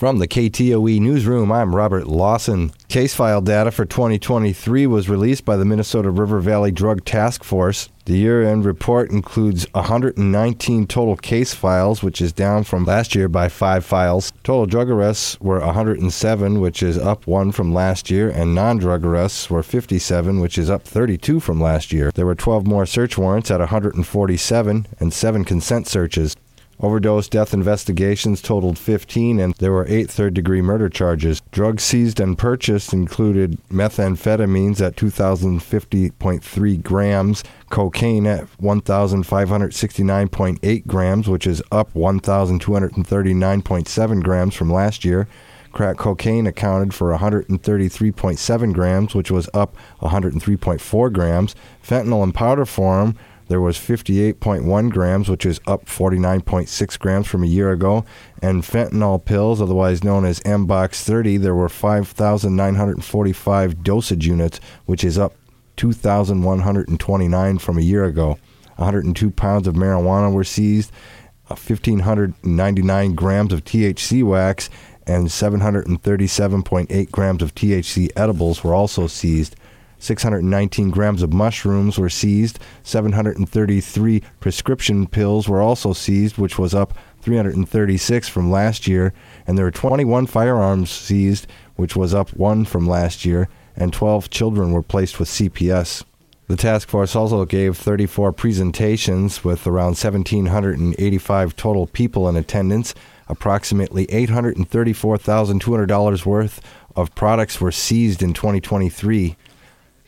From 0.00 0.16
the 0.16 0.26
KTOE 0.26 0.98
newsroom, 0.98 1.52
I'm 1.52 1.76
Robert 1.76 2.06
Lawson. 2.06 2.72
Case 2.88 3.14
file 3.14 3.42
data 3.42 3.70
for 3.70 3.84
2023 3.84 4.86
was 4.86 5.10
released 5.10 5.44
by 5.44 5.58
the 5.58 5.66
Minnesota 5.66 6.10
River 6.10 6.40
Valley 6.40 6.70
Drug 6.70 7.04
Task 7.04 7.44
Force. 7.44 7.90
The 8.06 8.16
year 8.16 8.42
end 8.42 8.64
report 8.64 9.10
includes 9.10 9.66
119 9.72 10.86
total 10.86 11.16
case 11.16 11.52
files, 11.52 12.02
which 12.02 12.22
is 12.22 12.32
down 12.32 12.64
from 12.64 12.86
last 12.86 13.14
year 13.14 13.28
by 13.28 13.50
five 13.50 13.84
files. 13.84 14.32
Total 14.42 14.64
drug 14.64 14.88
arrests 14.88 15.38
were 15.38 15.60
107, 15.60 16.60
which 16.60 16.82
is 16.82 16.96
up 16.96 17.26
one 17.26 17.52
from 17.52 17.74
last 17.74 18.10
year, 18.10 18.30
and 18.30 18.54
non 18.54 18.78
drug 18.78 19.04
arrests 19.04 19.50
were 19.50 19.62
57, 19.62 20.40
which 20.40 20.56
is 20.56 20.70
up 20.70 20.82
32 20.82 21.40
from 21.40 21.60
last 21.60 21.92
year. 21.92 22.10
There 22.14 22.24
were 22.24 22.34
12 22.34 22.66
more 22.66 22.86
search 22.86 23.18
warrants 23.18 23.50
at 23.50 23.60
147 23.60 24.86
and 24.98 25.12
seven 25.12 25.44
consent 25.44 25.86
searches. 25.86 26.36
Overdose 26.82 27.28
death 27.28 27.52
investigations 27.52 28.40
totaled 28.40 28.78
15, 28.78 29.38
and 29.38 29.52
there 29.54 29.72
were 29.72 29.84
eight 29.86 30.10
third 30.10 30.32
degree 30.32 30.62
murder 30.62 30.88
charges. 30.88 31.42
Drugs 31.50 31.82
seized 31.82 32.20
and 32.20 32.38
purchased 32.38 32.94
included 32.94 33.58
methamphetamines 33.68 34.80
at 34.80 34.96
2,050.3 34.96 36.82
grams, 36.82 37.44
cocaine 37.68 38.26
at 38.26 38.46
1,569.8 38.58 40.86
grams, 40.86 41.28
which 41.28 41.46
is 41.46 41.62
up 41.70 41.92
1,239.7 41.92 44.22
grams 44.22 44.54
from 44.54 44.72
last 44.72 45.04
year. 45.04 45.28
Crack 45.72 45.98
cocaine 45.98 46.46
accounted 46.46 46.94
for 46.94 47.16
133.7 47.16 48.72
grams, 48.72 49.14
which 49.14 49.30
was 49.30 49.48
up 49.54 49.76
103.4 50.00 51.12
grams. 51.12 51.54
Fentanyl 51.84 52.24
in 52.24 52.32
powder 52.32 52.64
form 52.64 53.16
there 53.50 53.60
was 53.60 53.76
58.1 53.76 54.90
grams, 54.92 55.28
which 55.28 55.44
is 55.44 55.60
up 55.66 55.86
49.6 55.86 56.98
grams 57.00 57.26
from 57.26 57.42
a 57.42 57.48
year 57.48 57.72
ago. 57.72 58.04
And 58.40 58.62
fentanyl 58.62 59.24
pills, 59.24 59.60
otherwise 59.60 60.04
known 60.04 60.24
as 60.24 60.38
Mbox 60.40 61.02
30, 61.02 61.38
there 61.38 61.56
were 61.56 61.68
5,945 61.68 63.82
dosage 63.82 64.24
units, 64.24 64.60
which 64.86 65.02
is 65.02 65.18
up 65.18 65.34
2,129 65.78 67.58
from 67.58 67.76
a 67.76 67.82
year 67.82 68.04
ago. 68.04 68.38
102 68.76 69.30
pounds 69.32 69.66
of 69.66 69.74
marijuana 69.74 70.32
were 70.32 70.44
seized, 70.44 70.92
1,599 71.48 73.10
uh, 73.10 73.14
grams 73.14 73.52
of 73.52 73.64
THC 73.64 74.22
wax, 74.22 74.70
and 75.08 75.26
737.8 75.26 77.10
grams 77.10 77.42
of 77.42 77.52
THC 77.56 78.10
edibles 78.14 78.62
were 78.62 78.76
also 78.76 79.08
seized. 79.08 79.56
619 80.00 80.90
grams 80.90 81.22
of 81.22 81.32
mushrooms 81.32 81.98
were 81.98 82.08
seized. 82.08 82.58
733 82.82 84.22
prescription 84.40 85.06
pills 85.06 85.48
were 85.48 85.60
also 85.60 85.92
seized, 85.92 86.38
which 86.38 86.58
was 86.58 86.74
up 86.74 86.94
336 87.20 88.28
from 88.28 88.50
last 88.50 88.88
year. 88.88 89.12
And 89.46 89.56
there 89.56 89.66
were 89.66 89.70
21 89.70 90.26
firearms 90.26 90.90
seized, 90.90 91.46
which 91.76 91.94
was 91.94 92.14
up 92.14 92.30
one 92.30 92.64
from 92.64 92.88
last 92.88 93.24
year. 93.24 93.48
And 93.76 93.92
12 93.92 94.30
children 94.30 94.72
were 94.72 94.82
placed 94.82 95.18
with 95.18 95.28
CPS. 95.28 96.04
The 96.50 96.56
task 96.56 96.88
force 96.88 97.14
also 97.14 97.44
gave 97.44 97.76
34 97.76 98.32
presentations 98.32 99.44
with 99.44 99.68
around 99.68 99.90
1,785 99.90 101.54
total 101.54 101.86
people 101.86 102.28
in 102.28 102.34
attendance. 102.34 102.92
Approximately 103.28 104.08
$834,200 104.08 106.26
worth 106.26 106.60
of 106.96 107.14
products 107.14 107.60
were 107.60 107.70
seized 107.70 108.20
in 108.20 108.34
2023. 108.34 109.36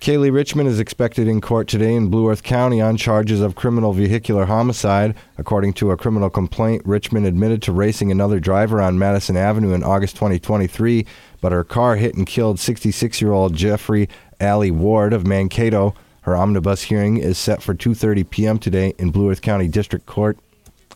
Kaylee 0.00 0.32
Richmond 0.32 0.68
is 0.68 0.78
expected 0.78 1.26
in 1.26 1.40
court 1.40 1.66
today 1.66 1.92
in 1.92 2.08
Blue 2.08 2.30
Earth 2.30 2.44
County 2.44 2.80
on 2.80 2.96
charges 2.96 3.40
of 3.40 3.56
criminal 3.56 3.92
vehicular 3.92 4.46
homicide. 4.46 5.16
According 5.36 5.72
to 5.74 5.90
a 5.90 5.96
criminal 5.96 6.30
complaint, 6.30 6.82
Richmond 6.84 7.26
admitted 7.26 7.62
to 7.62 7.72
racing 7.72 8.12
another 8.12 8.38
driver 8.38 8.80
on 8.80 8.98
Madison 8.98 9.36
Avenue 9.36 9.74
in 9.74 9.82
August 9.82 10.14
2023, 10.14 11.04
but 11.40 11.50
her 11.50 11.64
car 11.64 11.96
hit 11.96 12.14
and 12.14 12.28
killed 12.28 12.60
66 12.60 13.20
year 13.20 13.32
old 13.32 13.54
Jeffrey 13.54 14.08
Alley 14.38 14.70
Ward 14.70 15.12
of 15.12 15.26
Mankato. 15.26 15.94
Her 16.22 16.36
omnibus 16.36 16.82
hearing 16.82 17.16
is 17.16 17.36
set 17.36 17.60
for 17.60 17.74
2:30 17.74 18.30
p.m. 18.30 18.58
today 18.58 18.94
in 18.98 19.10
Blue 19.10 19.30
Earth 19.30 19.42
County 19.42 19.66
District 19.66 20.06
Court. 20.06 20.38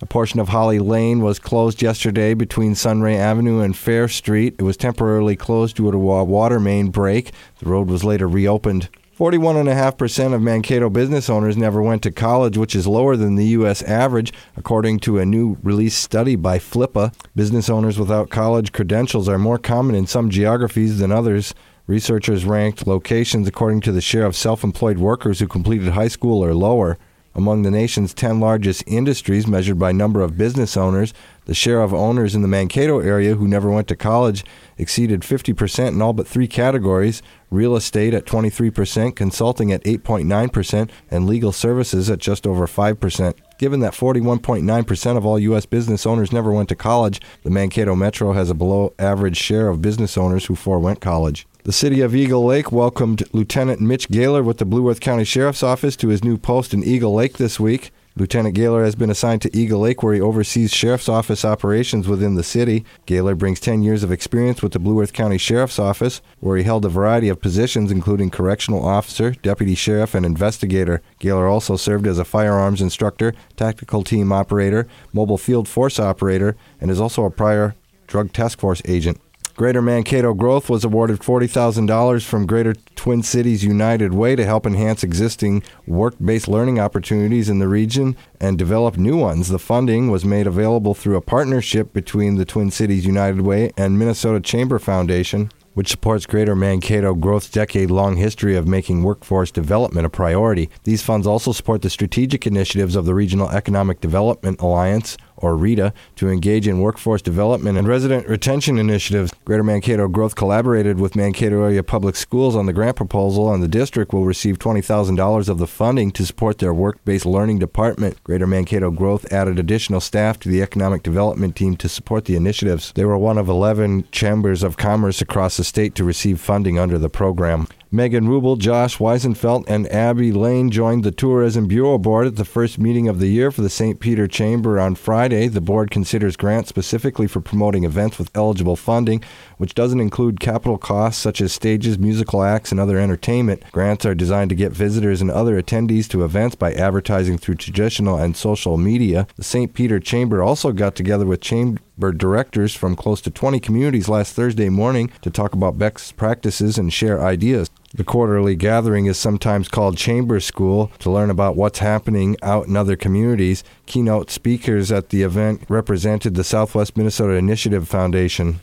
A 0.00 0.06
portion 0.06 0.40
of 0.40 0.48
Holly 0.48 0.78
Lane 0.78 1.20
was 1.20 1.38
closed 1.38 1.82
yesterday 1.82 2.34
between 2.34 2.74
Sunray 2.74 3.16
Avenue 3.16 3.60
and 3.60 3.76
Fair 3.76 4.08
Street. 4.08 4.56
It 4.58 4.62
was 4.62 4.76
temporarily 4.76 5.36
closed 5.36 5.76
due 5.76 5.92
to 5.92 6.12
a 6.12 6.24
water 6.24 6.58
main 6.58 6.88
break. 6.88 7.32
The 7.58 7.68
road 7.68 7.88
was 7.88 8.02
later 8.02 8.28
reopened. 8.28 8.88
41.5% 9.22 10.34
of 10.34 10.42
Mankato 10.42 10.90
business 10.90 11.30
owners 11.30 11.56
never 11.56 11.80
went 11.80 12.02
to 12.02 12.10
college, 12.10 12.58
which 12.58 12.74
is 12.74 12.88
lower 12.88 13.14
than 13.14 13.36
the 13.36 13.46
U.S. 13.50 13.80
average, 13.84 14.32
according 14.56 14.98
to 14.98 15.20
a 15.20 15.24
new 15.24 15.58
release 15.62 15.94
study 15.94 16.34
by 16.34 16.58
FLIPA. 16.58 17.14
Business 17.36 17.70
owners 17.70 18.00
without 18.00 18.30
college 18.30 18.72
credentials 18.72 19.28
are 19.28 19.38
more 19.38 19.58
common 19.58 19.94
in 19.94 20.08
some 20.08 20.28
geographies 20.28 20.98
than 20.98 21.12
others. 21.12 21.54
Researchers 21.86 22.44
ranked 22.44 22.84
locations 22.88 23.46
according 23.46 23.82
to 23.82 23.92
the 23.92 24.00
share 24.00 24.26
of 24.26 24.34
self 24.34 24.64
employed 24.64 24.98
workers 24.98 25.38
who 25.38 25.46
completed 25.46 25.90
high 25.90 26.08
school 26.08 26.44
or 26.44 26.52
lower. 26.52 26.98
Among 27.34 27.62
the 27.62 27.70
nation's 27.70 28.12
10 28.12 28.40
largest 28.40 28.84
industries, 28.86 29.46
measured 29.46 29.78
by 29.78 29.92
number 29.92 30.20
of 30.20 30.36
business 30.36 30.76
owners, 30.76 31.14
the 31.46 31.54
share 31.54 31.80
of 31.82 31.94
owners 31.94 32.34
in 32.34 32.42
the 32.42 32.48
Mankato 32.48 33.00
area 33.00 33.34
who 33.34 33.48
never 33.48 33.70
went 33.70 33.88
to 33.88 33.96
college 33.96 34.44
exceeded 34.76 35.22
50% 35.22 35.88
in 35.88 36.02
all 36.02 36.12
but 36.12 36.26
three 36.26 36.46
categories 36.46 37.22
real 37.50 37.76
estate 37.76 38.14
at 38.14 38.24
23%, 38.24 39.14
consulting 39.14 39.72
at 39.72 39.84
8.9%, 39.84 40.90
and 41.10 41.26
legal 41.26 41.52
services 41.52 42.08
at 42.08 42.18
just 42.18 42.46
over 42.46 42.66
5%. 42.66 43.34
Given 43.58 43.80
that 43.80 43.92
41.9% 43.92 45.16
of 45.16 45.26
all 45.26 45.38
U.S. 45.38 45.66
business 45.66 46.06
owners 46.06 46.32
never 46.32 46.50
went 46.50 46.68
to 46.70 46.74
college, 46.74 47.20
the 47.42 47.50
Mankato 47.50 47.94
Metro 47.94 48.32
has 48.32 48.50
a 48.50 48.54
below 48.54 48.94
average 48.98 49.36
share 49.36 49.68
of 49.68 49.82
business 49.82 50.16
owners 50.16 50.46
who 50.46 50.56
forewent 50.56 51.00
college. 51.00 51.46
The 51.64 51.72
city 51.72 52.00
of 52.00 52.12
Eagle 52.12 52.44
Lake 52.44 52.72
welcomed 52.72 53.22
Lieutenant 53.32 53.80
Mitch 53.80 54.08
Gaylor 54.08 54.42
with 54.42 54.58
the 54.58 54.64
Blue 54.64 54.90
Earth 54.90 54.98
County 54.98 55.22
Sheriff's 55.22 55.62
Office 55.62 55.94
to 55.98 56.08
his 56.08 56.24
new 56.24 56.36
post 56.36 56.74
in 56.74 56.82
Eagle 56.82 57.14
Lake 57.14 57.34
this 57.34 57.60
week. 57.60 57.92
Lieutenant 58.16 58.56
Gaylor 58.56 58.82
has 58.82 58.96
been 58.96 59.10
assigned 59.10 59.42
to 59.42 59.56
Eagle 59.56 59.78
Lake, 59.78 60.02
where 60.02 60.12
he 60.12 60.20
oversees 60.20 60.72
Sheriff's 60.72 61.08
Office 61.08 61.44
operations 61.44 62.08
within 62.08 62.34
the 62.34 62.42
city. 62.42 62.84
Gaylor 63.06 63.36
brings 63.36 63.60
10 63.60 63.84
years 63.84 64.02
of 64.02 64.10
experience 64.10 64.60
with 64.60 64.72
the 64.72 64.80
Blue 64.80 65.00
Earth 65.00 65.12
County 65.12 65.38
Sheriff's 65.38 65.78
Office, 65.78 66.20
where 66.40 66.56
he 66.56 66.64
held 66.64 66.84
a 66.84 66.88
variety 66.88 67.28
of 67.28 67.40
positions, 67.40 67.92
including 67.92 68.30
correctional 68.30 68.84
officer, 68.84 69.30
deputy 69.30 69.76
sheriff, 69.76 70.16
and 70.16 70.26
investigator. 70.26 71.00
Gaylor 71.20 71.46
also 71.46 71.76
served 71.76 72.08
as 72.08 72.18
a 72.18 72.24
firearms 72.24 72.82
instructor, 72.82 73.34
tactical 73.54 74.02
team 74.02 74.32
operator, 74.32 74.88
mobile 75.12 75.38
field 75.38 75.68
force 75.68 76.00
operator, 76.00 76.56
and 76.80 76.90
is 76.90 77.00
also 77.00 77.24
a 77.24 77.30
prior 77.30 77.76
drug 78.08 78.32
task 78.32 78.58
force 78.58 78.82
agent. 78.84 79.20
Greater 79.54 79.82
Mankato 79.82 80.32
Growth 80.32 80.70
was 80.70 80.82
awarded 80.82 81.20
$40,000 81.20 82.24
from 82.24 82.46
Greater 82.46 82.72
Twin 82.96 83.22
Cities 83.22 83.62
United 83.62 84.14
Way 84.14 84.34
to 84.34 84.46
help 84.46 84.66
enhance 84.66 85.04
existing 85.04 85.62
work 85.86 86.14
based 86.24 86.48
learning 86.48 86.80
opportunities 86.80 87.50
in 87.50 87.58
the 87.58 87.68
region 87.68 88.16
and 88.40 88.56
develop 88.56 88.96
new 88.96 89.16
ones. 89.16 89.48
The 89.48 89.58
funding 89.58 90.10
was 90.10 90.24
made 90.24 90.46
available 90.46 90.94
through 90.94 91.16
a 91.16 91.20
partnership 91.20 91.92
between 91.92 92.36
the 92.36 92.46
Twin 92.46 92.70
Cities 92.70 93.04
United 93.04 93.42
Way 93.42 93.72
and 93.76 93.98
Minnesota 93.98 94.40
Chamber 94.40 94.78
Foundation 94.78 95.50
which 95.74 95.88
supports 95.88 96.26
Greater 96.26 96.54
Mankato 96.54 97.14
Growth's 97.14 97.48
decade 97.48 97.90
long 97.90 98.16
history 98.16 98.56
of 98.56 98.68
making 98.68 99.02
workforce 99.02 99.50
development 99.50 100.06
a 100.06 100.10
priority. 100.10 100.68
These 100.84 101.02
funds 101.02 101.26
also 101.26 101.52
support 101.52 101.82
the 101.82 101.90
strategic 101.90 102.46
initiatives 102.46 102.96
of 102.96 103.06
the 103.06 103.14
Regional 103.14 103.50
Economic 103.50 104.00
Development 104.00 104.60
Alliance, 104.60 105.16
or 105.42 105.56
REDA, 105.56 105.92
to 106.16 106.30
engage 106.30 106.66
in 106.66 106.80
workforce 106.80 107.20
development 107.20 107.76
and 107.76 107.86
resident 107.86 108.26
retention 108.28 108.78
initiatives. 108.78 109.32
Greater 109.44 109.62
Mankato 109.62 110.08
Growth 110.08 110.34
collaborated 110.34 110.98
with 110.98 111.16
Mankato 111.16 111.62
Area 111.64 111.82
Public 111.82 112.16
Schools 112.16 112.56
on 112.56 112.66
the 112.66 112.72
grant 112.72 112.96
proposal, 112.96 113.52
and 113.52 113.62
the 113.62 113.68
district 113.68 114.12
will 114.12 114.24
receive 114.24 114.58
$20,000 114.58 115.48
of 115.48 115.58
the 115.58 115.66
funding 115.66 116.10
to 116.12 116.24
support 116.24 116.58
their 116.58 116.72
work 116.72 117.04
based 117.04 117.26
learning 117.26 117.58
department. 117.58 118.22
Greater 118.24 118.46
Mankato 118.46 118.90
Growth 118.90 119.30
added 119.32 119.58
additional 119.58 120.00
staff 120.00 120.38
to 120.40 120.48
the 120.48 120.62
economic 120.62 121.02
development 121.02 121.56
team 121.56 121.76
to 121.76 121.88
support 121.88 122.24
the 122.24 122.36
initiatives. 122.36 122.92
They 122.94 123.04
were 123.04 123.18
one 123.18 123.38
of 123.38 123.48
11 123.48 124.06
chambers 124.12 124.62
of 124.62 124.76
commerce 124.76 125.20
across 125.20 125.56
the 125.56 125.64
state 125.64 125.94
to 125.96 126.04
receive 126.04 126.40
funding 126.40 126.78
under 126.78 126.98
the 126.98 127.10
program. 127.10 127.66
Megan 127.94 128.24
Rubel, 128.26 128.56
Josh 128.56 128.96
Weisenfeld, 128.96 129.64
and 129.68 129.86
Abby 129.92 130.32
Lane 130.32 130.70
joined 130.70 131.04
the 131.04 131.10
Tourism 131.10 131.66
Bureau 131.66 131.98
Board 131.98 132.26
at 132.26 132.36
the 132.36 132.44
first 132.46 132.78
meeting 132.78 133.06
of 133.06 133.18
the 133.18 133.26
year 133.26 133.50
for 133.50 133.60
the 133.60 133.68
St. 133.68 134.00
Peter 134.00 134.26
Chamber 134.26 134.80
on 134.80 134.94
Friday. 134.94 135.46
The 135.46 135.60
board 135.60 135.90
considers 135.90 136.34
grants 136.34 136.70
specifically 136.70 137.26
for 137.26 137.42
promoting 137.42 137.84
events 137.84 138.18
with 138.18 138.30
eligible 138.34 138.76
funding, 138.76 139.22
which 139.58 139.74
doesn't 139.74 140.00
include 140.00 140.40
capital 140.40 140.78
costs 140.78 141.20
such 141.20 141.42
as 141.42 141.52
stages, 141.52 141.98
musical 141.98 142.42
acts, 142.42 142.70
and 142.70 142.80
other 142.80 142.98
entertainment. 142.98 143.62
Grants 143.72 144.06
are 144.06 144.14
designed 144.14 144.48
to 144.48 144.56
get 144.56 144.72
visitors 144.72 145.20
and 145.20 145.30
other 145.30 145.60
attendees 145.60 146.08
to 146.08 146.24
events 146.24 146.56
by 146.56 146.72
advertising 146.72 147.36
through 147.36 147.56
traditional 147.56 148.16
and 148.16 148.38
social 148.38 148.78
media. 148.78 149.26
The 149.36 149.44
St. 149.44 149.74
Peter 149.74 150.00
Chamber 150.00 150.42
also 150.42 150.72
got 150.72 150.94
together 150.94 151.26
with 151.26 151.42
chamber 151.42 151.82
directors 151.98 152.74
from 152.74 152.96
close 152.96 153.20
to 153.20 153.30
20 153.30 153.60
communities 153.60 154.08
last 154.08 154.34
Thursday 154.34 154.68
morning 154.68 155.10
to 155.20 155.30
talk 155.30 155.52
about 155.52 155.78
best 155.78 156.16
practices 156.16 156.78
and 156.78 156.92
share 156.92 157.22
ideas. 157.22 157.70
The 157.94 158.04
quarterly 158.04 158.56
gathering 158.56 159.04
is 159.04 159.18
sometimes 159.18 159.68
called 159.68 159.98
Chamber 159.98 160.40
School 160.40 160.90
to 161.00 161.10
learn 161.10 161.28
about 161.28 161.56
what's 161.56 161.80
happening 161.80 162.36
out 162.42 162.66
in 162.66 162.74
other 162.74 162.96
communities. 162.96 163.62
Keynote 163.84 164.30
speakers 164.30 164.90
at 164.90 165.10
the 165.10 165.22
event 165.22 165.64
represented 165.68 166.34
the 166.34 166.44
Southwest 166.44 166.96
Minnesota 166.96 167.34
Initiative 167.34 167.86
Foundation. 167.86 168.60